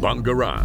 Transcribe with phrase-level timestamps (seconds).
[0.00, 0.64] Bangarang.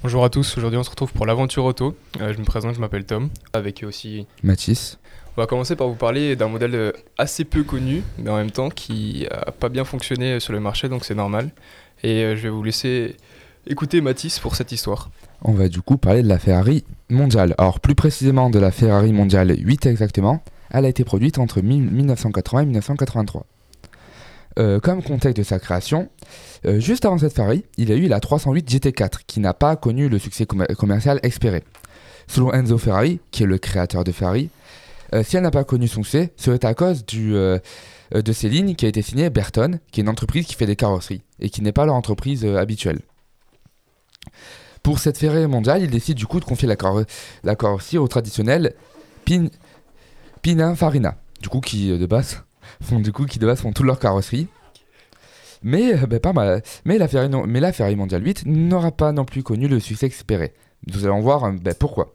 [0.00, 1.96] Bonjour à tous, aujourd'hui on se retrouve pour l'aventure auto.
[2.20, 4.28] Euh, je me présente, je m'appelle Tom, avec aussi...
[4.44, 4.96] Mathis.
[5.36, 8.68] On va commencer par vous parler d'un modèle assez peu connu, mais en même temps
[8.70, 11.50] qui a pas bien fonctionné sur le marché, donc c'est normal.
[12.04, 13.16] Et euh, je vais vous laisser
[13.66, 15.10] écouter Mathis pour cette histoire.
[15.42, 17.56] On va du coup parler de la Ferrari mondiale.
[17.58, 20.44] Alors plus précisément de la Ferrari mondiale 8 exactement.
[20.70, 23.46] Elle a été produite entre 1980 et 1983.
[24.58, 26.08] Euh, comme contexte de sa création,
[26.66, 29.76] euh, juste avant cette Ferrari, il y a eu la 308 GT4 qui n'a pas
[29.76, 31.62] connu le succès commer- commercial espéré.
[32.26, 34.50] Selon Enzo Ferrari, qui est le créateur de Ferrari,
[35.14, 37.60] euh, si elle n'a pas connu son succès, ce serait à cause de
[38.32, 41.22] ces lignes qui a été signée Berton, qui est une entreprise qui fait des carrosseries
[41.40, 42.98] et qui n'est pas leur entreprise habituelle.
[44.82, 47.04] Pour cette Ferrari mondiale, il décide du coup de confier la, carro-
[47.44, 48.74] la carrosserie au traditionnel
[49.24, 49.46] Pin
[50.42, 52.42] Pininfarina, du coup qui de base
[52.82, 54.48] font du coup qui de base font toute leur carrosserie.
[55.62, 56.62] Mais euh, ben, pas mal.
[56.84, 59.80] Mais la Ferrari, non- mais la Ferrari mondiale 8 n'aura pas non plus connu le
[59.80, 60.54] succès espéré.
[60.86, 62.14] Nous allons voir euh, ben, pourquoi.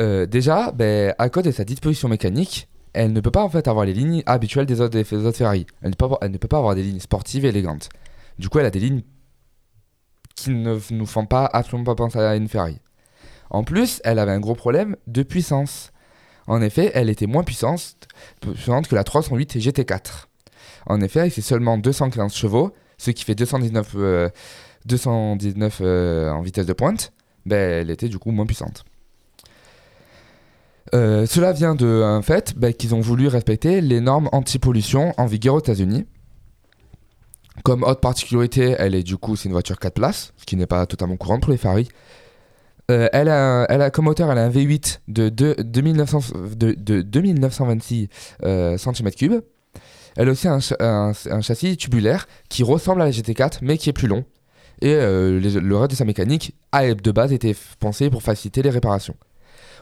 [0.00, 3.68] Euh, déjà, ben, à cause de sa disposition mécanique, elle ne peut pas en fait
[3.68, 5.66] avoir les lignes habituelles des autres, des Ferrari.
[5.82, 5.94] Elle ne,
[6.38, 7.88] peut, pas avoir des lignes sportives et élégantes.
[8.38, 9.02] Du coup, elle a des lignes
[10.34, 12.80] qui ne nous font pas absolument pas penser à une Ferrari.
[13.50, 15.92] En plus, elle avait un gros problème de puissance.
[16.50, 17.96] En effet, elle était moins puissante,
[18.40, 20.26] que la 308 GT4.
[20.86, 24.28] En effet, c'est seulement 215 chevaux, ce qui fait 219, euh,
[24.84, 27.12] 219 euh, en vitesse de pointe.
[27.46, 28.84] Ben, elle était du coup moins puissante.
[30.92, 35.26] Euh, cela vient de un fait ben, qu'ils ont voulu respecter les normes anti-pollution en
[35.26, 36.04] vigueur aux États-Unis.
[37.62, 40.66] Comme haute particularité, elle est du coup c'est une voiture 4 places, ce qui n'est
[40.66, 41.88] pas totalement courant pour les Ferrari.
[42.90, 46.20] Euh, elle, a, elle a comme moteur elle a un V8 de, deux- 2900
[46.56, 48.08] de, de 2926
[48.44, 49.42] euh, cm3.
[50.16, 53.78] Elle a aussi un, ch- un- un châssis tubulaire qui ressemble à la GT4 mais
[53.78, 54.24] qui est plus long.
[54.82, 58.70] Et euh, le reste de sa mécanique a de base été pensé pour faciliter les
[58.70, 59.14] réparations.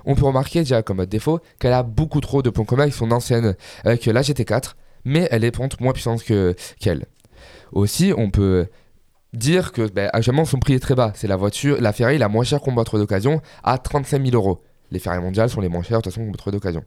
[0.05, 3.11] On peut remarquer déjà comme défaut qu'elle a beaucoup trop de points communs avec son
[3.11, 3.55] ancienne,
[3.85, 4.75] avec la GT4,
[5.05, 7.07] mais elle est moins puissante que- qu'elle.
[7.73, 8.67] Aussi, on peut
[9.33, 11.12] dire que ben, actuellement son prix est très bas.
[11.15, 14.62] C'est la voiture, la Ferrari la moins chère qu'on voiture d'occasion à 35 000 euros.
[14.91, 16.84] Les Ferrari mondiales sont les moins chères de toute façon qu'on voiture d'occasion.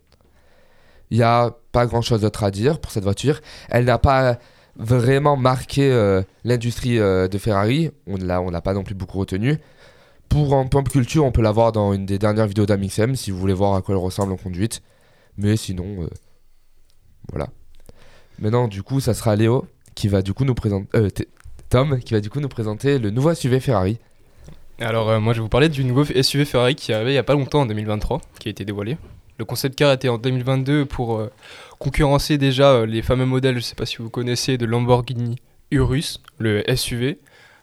[1.12, 3.41] Il n'y a pas grand chose d'autre à dire pour cette voiture.
[3.69, 4.40] Elle n'a pas
[4.78, 7.91] vraiment marqué euh, l'industrie euh, de Ferrari.
[8.07, 9.57] On ne l'a pas non plus beaucoup retenu.
[10.30, 13.31] Pour en pop culture, on peut la voir dans une des dernières vidéos d'Amixem si
[13.31, 14.81] vous voulez voir à quoi elle ressemble en conduite.
[15.38, 16.07] Mais sinon, euh,
[17.31, 17.50] voilà.
[18.40, 21.28] Maintenant, du coup, ça sera Léo qui va du coup nous présenter.
[21.72, 23.98] Tom qui va du coup nous présenter le nouveau SUV Ferrari.
[24.82, 27.16] Alors euh, moi je vais vous parler du nouveau SUV Ferrari qui est arrivé il
[27.16, 28.98] y a pas longtemps en 2023, qui a été dévoilé.
[29.38, 31.31] Le concept car était en 2022 pour euh,
[31.80, 35.38] concurrencer déjà euh, les fameux modèles, je sais pas si vous connaissez, de Lamborghini
[35.72, 37.20] Urus, le SUV,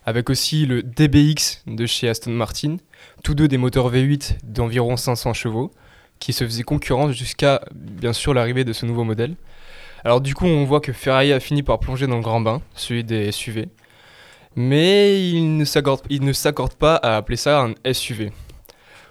[0.06, 2.78] avec aussi le DBX de chez Aston Martin,
[3.22, 5.70] tous deux des moteurs V8 d'environ 500 chevaux,
[6.18, 9.36] qui se faisaient concurrence jusqu'à bien sûr l'arrivée de ce nouveau modèle.
[10.02, 12.62] Alors du coup on voit que Ferrari a fini par plonger dans le grand bain,
[12.74, 13.68] celui des SUV,
[14.56, 18.32] mais il ne s'accorde pas à appeler ça un SUV.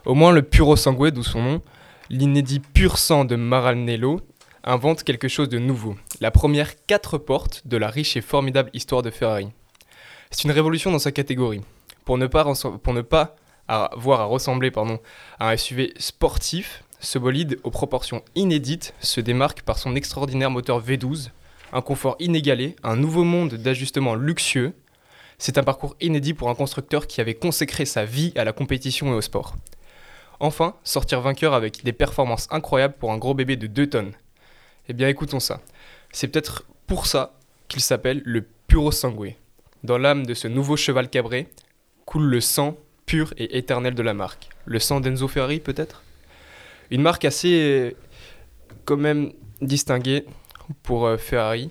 [0.06, 1.62] Au moins le Puro Sangue, d'où son nom,
[2.09, 4.22] l'inédit pur sang de Maranello,
[4.64, 5.96] invente quelque chose de nouveau.
[6.22, 9.50] La première quatre portes de la riche et formidable histoire de Ferrari.
[10.30, 11.62] C'est une révolution dans sa catégorie.
[12.06, 12.96] Pour ne pas, pour
[13.68, 14.72] avoir à ressembler
[15.40, 20.81] à un SUV sportif, ce bolide aux proportions inédites se démarque par son extraordinaire moteur
[20.81, 21.30] V12,
[21.74, 24.74] un confort inégalé, un nouveau monde d'ajustement luxueux.
[25.40, 29.14] C'est un parcours inédit pour un constructeur qui avait consacré sa vie à la compétition
[29.14, 29.56] et au sport.
[30.40, 34.14] Enfin, sortir vainqueur avec des performances incroyables pour un gros bébé de 2 tonnes.
[34.90, 35.62] Eh bien écoutons ça.
[36.12, 37.38] C'est peut-être pour ça
[37.68, 39.36] qu'il s'appelle le Puro Sangue.
[39.84, 41.48] Dans l'âme de ce nouveau cheval cabré
[42.06, 42.75] coule le sang
[43.06, 44.50] pur et éternel de la marque.
[44.66, 46.01] Le sang d'Enzo Ferrari peut-être?
[46.90, 47.95] Une marque assez
[48.86, 50.25] quand même distinguée
[50.81, 51.69] pour euh, Ferrari.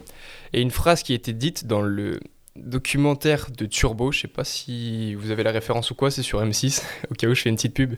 [0.53, 2.21] Et une phrase qui été dite dans le
[2.59, 6.43] documentaire de Turbo, je sais pas si vous avez la référence ou quoi, c'est sur
[6.43, 7.95] M6, au cas où je fais une petite pub.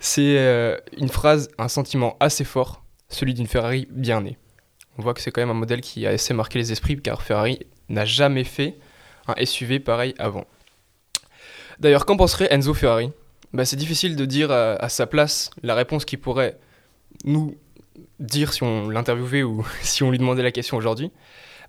[0.00, 4.38] C'est euh, une phrase, un sentiment assez fort, celui d'une Ferrari bien née.
[4.98, 7.22] On voit que c'est quand même un modèle qui a assez marqué les esprits car
[7.22, 8.76] Ferrari n'a jamais fait
[9.26, 10.44] un SUV pareil avant.
[11.78, 13.10] D'ailleurs, qu'en penserait Enzo Ferrari?
[13.52, 16.58] Bah, C'est difficile de dire à, à sa place la réponse qui pourrait
[17.24, 17.56] nous
[18.20, 21.10] dire si on l'interviewait ou si on lui demandait la question aujourd'hui.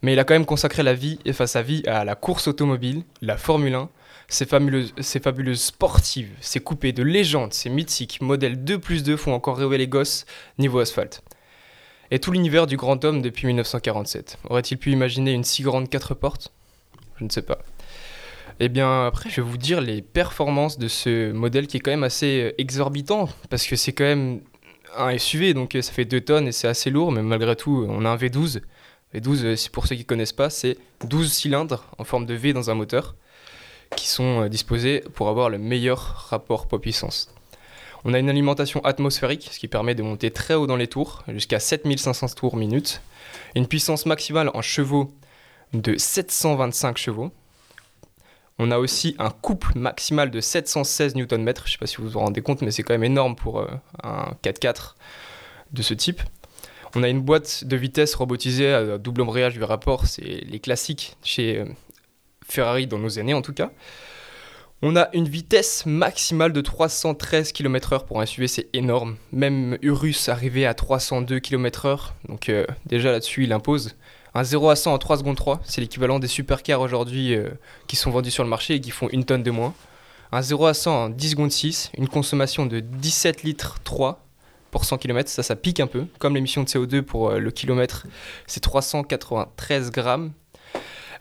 [0.04, 3.04] Mais il a quand même consacré la vie, enfin sa vie à la course automobile,
[3.22, 3.90] la Formule 1,
[4.28, 9.58] ces fabuleuses, sportives, ces coupés de légende, ces mythiques modèles 2 plus 2 font encore
[9.58, 10.26] rêver les gosses
[10.60, 11.24] niveau asphalte.
[12.12, 14.40] Et tout l'univers du grand homme depuis 1947.
[14.50, 16.52] Aurait-il pu imaginer une si grande quatre portes?
[17.18, 17.60] Je ne sais pas.
[18.60, 21.92] Eh bien, après, je vais vous dire les performances de ce modèle qui est quand
[21.92, 24.42] même assez exorbitant, parce que c'est quand même
[24.98, 28.06] un SUV, donc ça fait 2 tonnes et c'est assez lourd, mais malgré tout, on
[28.06, 28.62] a un V12.
[29.14, 32.70] V12, pour ceux qui ne connaissent pas, c'est 12 cylindres en forme de V dans
[32.70, 33.16] un moteur
[33.96, 37.34] qui sont disposés pour avoir le meilleur rapport poids-puissance.
[38.06, 41.24] On a une alimentation atmosphérique, ce qui permet de monter très haut dans les tours,
[41.30, 43.02] jusqu'à 7500 tours minute.
[43.56, 45.14] Une puissance maximale en chevaux
[45.74, 47.32] de 725 chevaux.
[48.60, 51.28] On a aussi un couple maximal de 716 Nm.
[51.30, 53.60] Je ne sais pas si vous vous rendez compte, mais c'est quand même énorme pour
[53.60, 53.68] euh,
[54.04, 54.96] un 4x4
[55.72, 56.22] de ce type.
[56.96, 61.18] On a une boîte de vitesse robotisée à double embrayage du rapport, c'est les classiques
[61.24, 61.66] chez euh,
[62.48, 63.72] Ferrari dans nos années en tout cas.
[64.84, 69.16] On a une vitesse maximale de 313 km/h pour un SUV, c'est énorme.
[69.32, 73.96] Même Urus arrivait à 302 km/h, donc euh, déjà là-dessus il impose.
[74.36, 77.50] Un 0 à 100 en 3 secondes 3, c'est l'équivalent des supercars aujourd'hui euh,
[77.88, 79.74] qui sont vendus sur le marché et qui font une tonne de moins.
[80.32, 84.24] Un 0 à 100 en 10 secondes 6, une consommation de 17 litres 3
[84.74, 86.08] pour 100 km, ça ça pique un peu.
[86.18, 88.08] Comme l'émission de CO2 pour euh, le kilomètre,
[88.48, 90.34] c'est 393 grammes.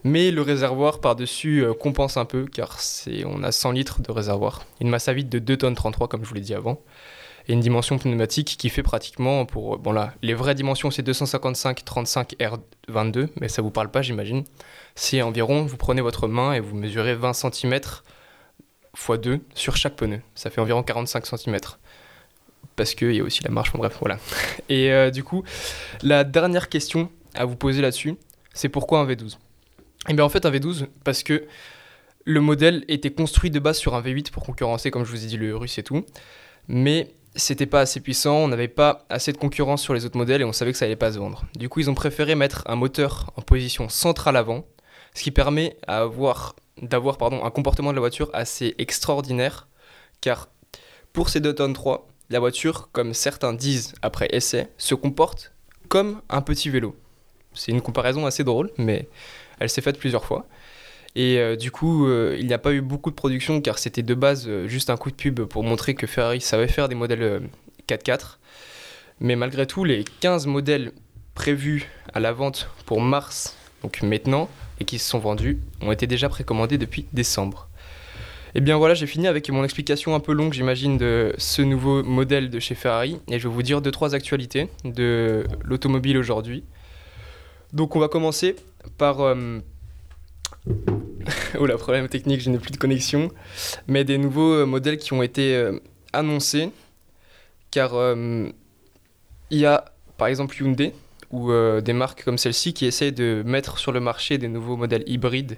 [0.05, 4.11] Mais le réservoir par-dessus euh, compense un peu car c'est, on a 100 litres de
[4.11, 4.65] réservoir.
[4.81, 6.81] Une masse à vide de 2 tonnes 33 comme je vous l'ai dit avant.
[7.47, 9.79] Et une dimension pneumatique qui fait pratiquement pour...
[9.79, 12.37] Bon là, les vraies dimensions c'est 255 35
[12.89, 14.45] R22, mais ça vous parle pas j'imagine.
[14.95, 18.03] C'est environ, vous prenez votre main et vous mesurez 20 cm x
[19.21, 20.21] 2 sur chaque pneu.
[20.35, 21.59] Ça fait environ 45 cm
[22.77, 24.19] parce qu'il y a aussi la marche, bon, bref, voilà.
[24.69, 25.45] Et euh, du coup,
[26.03, 28.17] la dernière question à vous poser là-dessus,
[28.55, 29.37] c'est pourquoi un V12
[30.09, 31.47] et eh bien en fait un V12 parce que
[32.25, 35.29] le modèle était construit de base sur un V8 pour concurrencer, comme je vous ai
[35.29, 36.05] dit, le russe et tout.
[36.67, 40.41] Mais c'était pas assez puissant, on n'avait pas assez de concurrence sur les autres modèles
[40.41, 41.45] et on savait que ça allait pas se vendre.
[41.57, 44.65] Du coup, ils ont préféré mettre un moteur en position centrale avant,
[45.15, 49.69] ce qui permet d'avoir un comportement de la voiture assez extraordinaire,
[50.21, 50.49] car
[51.13, 55.53] pour ces 2 tonnes 3, la voiture, comme certains disent après essai, se comporte
[55.89, 56.97] comme un petit vélo.
[57.55, 59.09] C'est une comparaison assez drôle, mais
[59.61, 60.47] elle s'est faite plusieurs fois.
[61.15, 64.03] Et euh, du coup, euh, il n'y a pas eu beaucoup de production car c'était
[64.03, 66.95] de base euh, juste un coup de pub pour montrer que Ferrari savait faire des
[66.95, 67.43] modèles
[67.87, 68.39] 4x4.
[69.21, 70.93] Mais malgré tout, les 15 modèles
[71.35, 74.49] prévus à la vente pour mars, donc maintenant,
[74.81, 77.69] et qui se sont vendus, ont été déjà précommandés depuis décembre.
[78.55, 81.63] Et eh bien voilà, j'ai fini avec mon explication un peu longue, j'imagine, de ce
[81.63, 83.19] nouveau modèle de chez Ferrari.
[83.29, 86.63] Et je vais vous dire deux, trois actualités de l'automobile aujourd'hui.
[87.73, 88.57] Donc on va commencer
[88.99, 89.21] par...
[89.21, 89.61] Euh...
[91.59, 93.31] oh la problème technique, je n'ai plus de connexion.
[93.87, 95.79] Mais des nouveaux euh, modèles qui ont été euh,
[96.13, 96.69] annoncés.
[97.71, 98.51] Car euh,
[99.49, 99.87] il y a
[100.19, 100.93] par exemple Hyundai
[101.31, 101.51] ou
[101.81, 105.57] des marques comme celle-ci qui essayent de mettre sur le marché des nouveaux modèles hybrides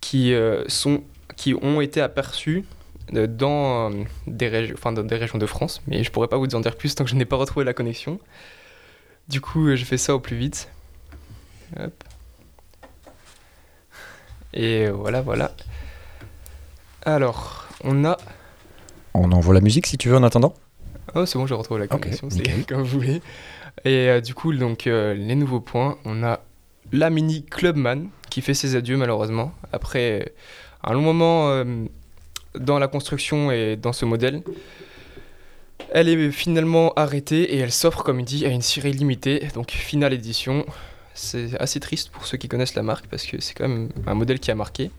[0.00, 0.34] qui,
[0.68, 1.02] sont,
[1.36, 2.64] qui ont été aperçus
[3.12, 3.90] dans,
[4.26, 5.82] des régions, enfin, dans des régions de France.
[5.86, 7.74] Mais je pourrais pas vous en dire plus tant que je n'ai pas retrouvé la
[7.74, 8.20] connexion.
[9.28, 10.68] Du coup, je fais ça au plus vite.
[14.52, 15.52] Et voilà, voilà.
[17.02, 18.18] Alors, on a.
[19.14, 20.54] On envoie la musique si tu veux en attendant
[21.14, 23.22] Oh, c'est bon, j'ai retrouvé la connexion, c'est comme vous voulez.
[23.84, 26.40] Et euh, du coup, donc, euh, les nouveaux points, on a
[26.92, 29.52] la Mini Clubman qui fait ses adieux malheureusement.
[29.72, 30.32] Après
[30.82, 31.64] un long moment euh,
[32.58, 34.42] dans la construction et dans ce modèle,
[35.92, 39.70] elle est finalement arrêtée et elle s'offre, comme il dit, à une série limitée, donc
[39.70, 40.64] finale édition.
[41.14, 44.14] C'est assez triste pour ceux qui connaissent la marque parce que c'est quand même un
[44.14, 44.90] modèle qui a marqué.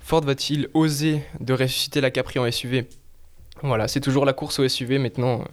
[0.00, 2.88] Ford va-t-il oser de ressusciter la Capri en SUV
[3.62, 5.44] Voilà, c'est toujours la course au SUV maintenant.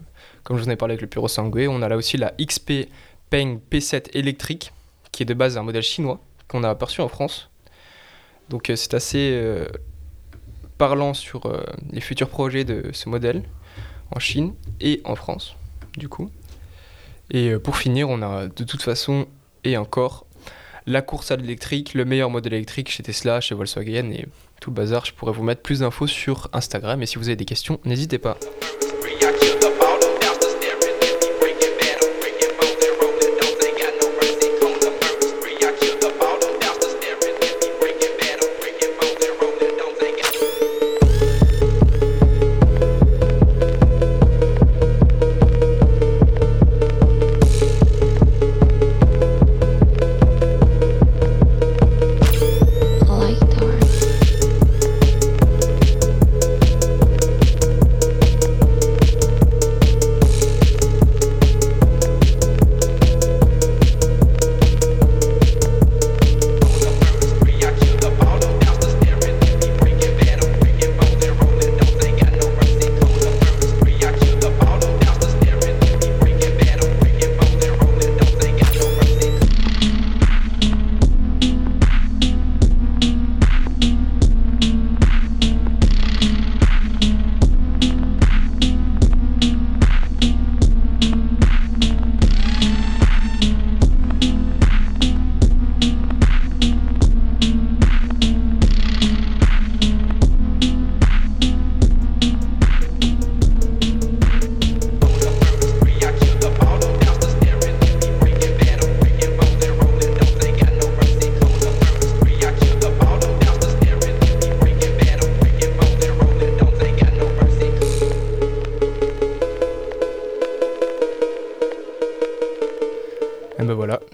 [0.43, 2.33] Comme je vous en ai parlé avec le Puro Sangue, on a là aussi la
[2.41, 2.89] XP
[3.29, 4.71] Peng P7 électrique
[5.11, 7.49] qui est de base un modèle chinois qu'on a aperçu en France.
[8.49, 9.65] Donc euh, c'est assez euh,
[10.77, 11.51] parlant sur
[11.91, 13.43] les futurs projets de ce modèle
[14.11, 15.55] en Chine et en France,
[15.97, 16.29] du coup.
[17.31, 19.27] Et pour finir, on a de toute façon
[19.65, 20.25] et encore
[20.85, 24.25] la course à l'électrique, le meilleur modèle électrique chez Tesla, chez Volkswagen et
[24.59, 25.05] tout le bazar.
[25.05, 28.17] Je pourrais vous mettre plus d'infos sur Instagram et si vous avez des questions, n'hésitez
[28.17, 28.37] pas.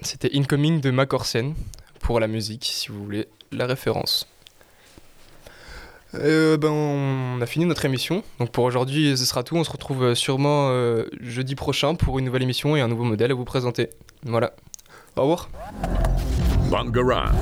[0.06, 1.54] C'était Incoming de Macorsen
[2.00, 4.28] pour la musique, si vous voulez la référence.
[6.14, 8.22] Euh, ben, on a fini notre émission.
[8.38, 9.56] Donc pour aujourd'hui, ce sera tout.
[9.56, 13.04] On se retrouve euh, sûrement euh, jeudi prochain pour une nouvelle émission et un nouveau
[13.04, 13.90] modèle à vous présenter.
[14.24, 14.52] Voilà.
[15.16, 15.48] Au revoir.
[16.70, 17.32] Bangarang.